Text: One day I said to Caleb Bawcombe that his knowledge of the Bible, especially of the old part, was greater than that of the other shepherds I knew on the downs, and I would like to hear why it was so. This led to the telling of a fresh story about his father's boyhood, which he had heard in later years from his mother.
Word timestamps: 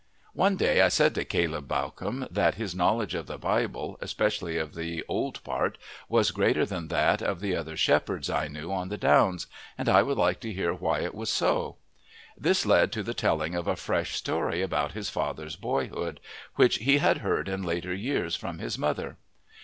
One 0.33 0.55
day 0.57 0.81
I 0.81 0.87
said 0.87 1.13
to 1.13 1.23
Caleb 1.23 1.67
Bawcombe 1.67 2.25
that 2.31 2.55
his 2.55 2.73
knowledge 2.73 3.13
of 3.13 3.27
the 3.27 3.37
Bible, 3.37 3.99
especially 4.01 4.57
of 4.57 4.73
the 4.73 5.03
old 5.07 5.43
part, 5.43 5.77
was 6.09 6.31
greater 6.31 6.65
than 6.65 6.87
that 6.87 7.21
of 7.21 7.39
the 7.39 7.55
other 7.55 7.77
shepherds 7.77 8.27
I 8.27 8.47
knew 8.47 8.71
on 8.71 8.89
the 8.89 8.97
downs, 8.97 9.45
and 9.77 9.87
I 9.87 10.01
would 10.01 10.17
like 10.17 10.39
to 10.39 10.51
hear 10.51 10.73
why 10.73 11.01
it 11.01 11.13
was 11.13 11.29
so. 11.29 11.75
This 12.35 12.65
led 12.65 12.91
to 12.93 13.03
the 13.03 13.13
telling 13.13 13.53
of 13.53 13.67
a 13.67 13.75
fresh 13.75 14.15
story 14.15 14.63
about 14.63 14.93
his 14.93 15.11
father's 15.11 15.55
boyhood, 15.55 16.19
which 16.55 16.77
he 16.79 16.97
had 16.97 17.17
heard 17.19 17.47
in 17.47 17.61
later 17.61 17.93
years 17.93 18.35
from 18.35 18.57
his 18.57 18.79
mother. 18.79 19.17